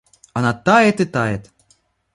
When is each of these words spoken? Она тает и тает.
Она 0.33 0.53
тает 0.55 0.99
и 0.99 1.05
тает. 1.05 1.51